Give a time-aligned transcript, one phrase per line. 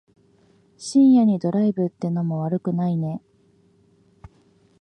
[0.79, 3.21] 深夜にドライブってのも悪くないね。